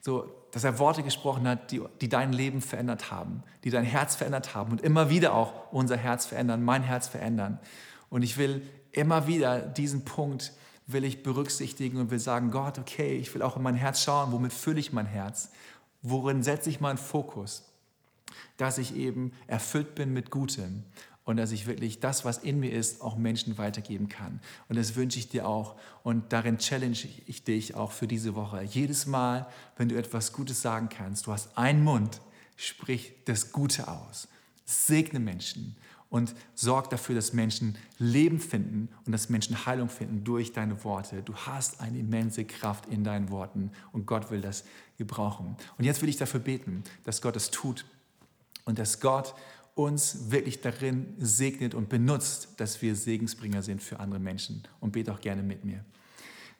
[0.00, 4.16] So, dass er Worte gesprochen hat, die, die dein Leben verändert haben, die dein Herz
[4.16, 7.58] verändert haben und immer wieder auch unser Herz verändern, mein Herz verändern.
[8.10, 10.52] Und ich will immer wieder diesen Punkt
[10.86, 14.32] will ich berücksichtigen und will sagen, Gott, okay, ich will auch in mein Herz schauen,
[14.32, 15.50] womit fülle ich mein Herz?
[16.02, 17.64] Worin setze ich meinen Fokus?
[18.56, 20.84] Dass ich eben erfüllt bin mit Gutem
[21.24, 24.40] und dass ich wirklich das, was in mir ist, auch Menschen weitergeben kann.
[24.68, 25.76] Und das wünsche ich dir auch.
[26.02, 28.62] Und darin challenge ich dich auch für diese Woche.
[28.62, 32.20] Jedes Mal, wenn du etwas Gutes sagen kannst, du hast einen Mund,
[32.56, 34.28] sprich das Gute aus.
[34.64, 35.76] Segne Menschen
[36.12, 41.22] und sorg dafür, dass Menschen Leben finden und dass Menschen Heilung finden durch deine Worte.
[41.22, 44.64] Du hast eine immense Kraft in deinen Worten und Gott will das
[44.98, 45.56] gebrauchen.
[45.78, 47.86] Und jetzt will ich dafür beten, dass Gott es tut
[48.64, 49.34] und dass Gott
[49.74, 54.62] uns wirklich darin segnet und benutzt, dass wir Segensbringer sind für andere Menschen.
[54.80, 55.84] Und bete auch gerne mit mir.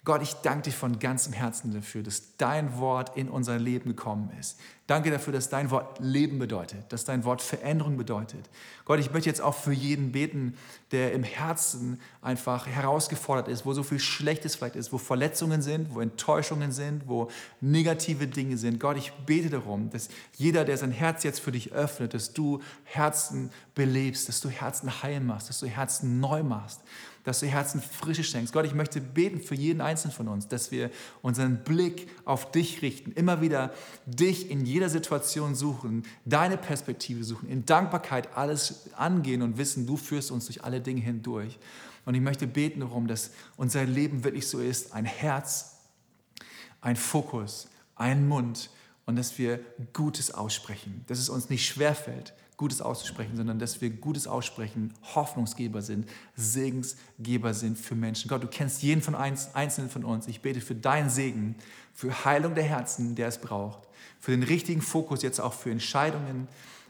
[0.04, 4.32] Gott, ich danke dir von ganzem Herzen dafür, dass dein Wort in unser Leben gekommen
[4.40, 4.58] ist.
[4.88, 8.50] Danke dafür, dass dein Wort Leben bedeutet, dass dein Wort Veränderung bedeutet.
[8.84, 10.56] Gott, ich möchte jetzt auch für jeden beten,
[10.90, 15.94] der im Herzen einfach herausgefordert ist, wo so viel Schlechtes vielleicht ist, wo Verletzungen sind,
[15.94, 18.80] wo Enttäuschungen sind, wo negative Dinge sind.
[18.80, 22.60] Gott, ich bete darum, dass jeder, der sein Herz jetzt für dich öffnet, dass du
[22.82, 26.80] Herzen belebst, dass du Herzen heil machst, dass du Herzen neu machst
[27.24, 28.52] dass du Herzen Frische schenkst.
[28.52, 30.90] Gott, ich möchte beten für jeden Einzelnen von uns, dass wir
[31.22, 33.72] unseren Blick auf dich richten, immer wieder
[34.06, 39.96] dich in jeder Situation suchen, deine Perspektive suchen, in Dankbarkeit alles angehen und wissen, du
[39.96, 41.58] führst uns durch alle Dinge hindurch.
[42.04, 45.76] Und ich möchte beten darum, dass unser Leben wirklich so ist, ein Herz,
[46.80, 48.70] ein Fokus, ein Mund
[49.12, 49.60] und dass wir
[49.92, 55.82] Gutes aussprechen, dass es uns nicht schwerfällt, Gutes auszusprechen, sondern dass wir Gutes aussprechen, Hoffnungsgeber
[55.82, 58.30] sind, Segensgeber sind für Menschen.
[58.30, 60.28] Gott, du kennst jeden von Einzelnen von uns.
[60.28, 61.56] Ich bete für deinen Segen,
[61.92, 63.86] für Heilung der Herzen, der es braucht,
[64.18, 66.48] für den richtigen Fokus jetzt auch für Entscheidungen,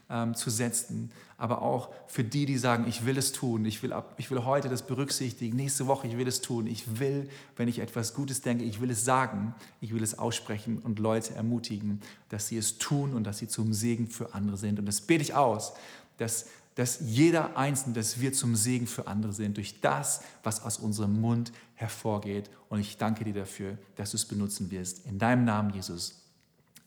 [0.09, 3.93] ähm, zu setzen, aber auch für die, die sagen, ich will es tun, ich will,
[3.93, 7.67] ab, ich will heute das berücksichtigen, nächste Woche, ich will es tun, ich will, wenn
[7.67, 12.01] ich etwas Gutes denke, ich will es sagen, ich will es aussprechen und Leute ermutigen,
[12.29, 14.79] dass sie es tun und dass sie zum Segen für andere sind.
[14.79, 15.73] Und das bete ich aus,
[16.17, 20.77] dass, dass jeder Einzelne, dass wir zum Segen für andere sind, durch das, was aus
[20.77, 22.49] unserem Mund hervorgeht.
[22.69, 25.05] Und ich danke dir dafür, dass du es benutzen wirst.
[25.05, 26.21] In deinem Namen, Jesus.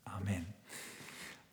[0.05, 0.47] Amen.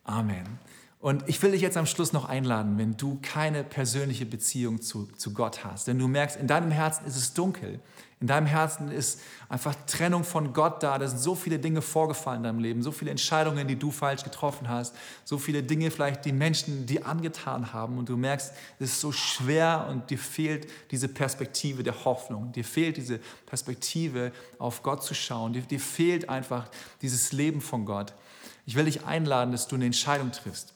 [0.04, 0.60] Amen.
[1.04, 5.10] Und ich will dich jetzt am Schluss noch einladen, wenn du keine persönliche Beziehung zu,
[5.18, 7.82] zu Gott hast, wenn du merkst, in deinem Herzen ist es dunkel,
[8.22, 12.38] in deinem Herzen ist einfach Trennung von Gott da, da sind so viele Dinge vorgefallen
[12.38, 16.24] in deinem Leben, so viele Entscheidungen, die du falsch getroffen hast, so viele Dinge vielleicht,
[16.24, 17.98] die Menschen dir angetan haben.
[17.98, 22.63] Und du merkst, es ist so schwer und dir fehlt diese Perspektive der Hoffnung, dir
[22.63, 26.70] fehlt diese Perspektive auf Gott zu schauen, dir, dir fehlt einfach
[27.02, 28.13] dieses Leben von Gott.
[28.66, 30.73] Ich will dich einladen, dass du eine Entscheidung triffst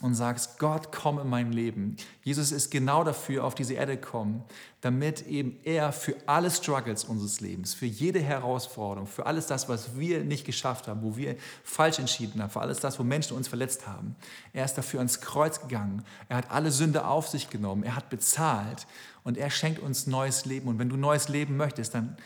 [0.00, 1.96] und sagst, Gott, komm in mein Leben.
[2.22, 4.44] Jesus ist genau dafür auf diese Erde gekommen,
[4.80, 9.98] damit eben er für alle Struggles unseres Lebens, für jede Herausforderung, für alles das, was
[9.98, 13.48] wir nicht geschafft haben, wo wir falsch entschieden haben, für alles das, wo Menschen uns
[13.48, 14.16] verletzt haben,
[14.52, 16.02] er ist dafür ans Kreuz gegangen.
[16.28, 17.82] Er hat alle Sünde auf sich genommen.
[17.82, 18.86] Er hat bezahlt
[19.22, 20.68] und er schenkt uns neues Leben.
[20.68, 22.16] Und wenn du neues Leben möchtest, dann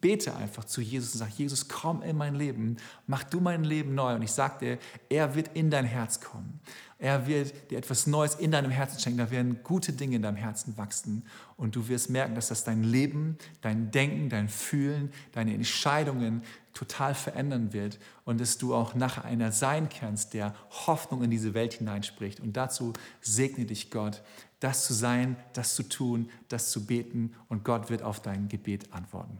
[0.00, 3.94] bete einfach zu Jesus und sag, Jesus, komm in mein Leben, mach du mein Leben
[3.94, 4.14] neu.
[4.14, 6.60] Und ich sage dir, er wird in dein Herz kommen.
[7.00, 9.18] Er wird dir etwas Neues in deinem Herzen schenken.
[9.18, 11.24] Da werden gute Dinge in deinem Herzen wachsen.
[11.56, 16.42] Und du wirst merken, dass das dein Leben, dein Denken, dein Fühlen, deine Entscheidungen
[16.74, 18.00] total verändern wird.
[18.24, 22.40] Und dass du auch nachher einer sein kannst, der Hoffnung in diese Welt hineinspricht.
[22.40, 24.22] Und dazu segne dich Gott,
[24.58, 27.32] das zu sein, das zu tun, das zu beten.
[27.48, 29.38] Und Gott wird auf dein Gebet antworten.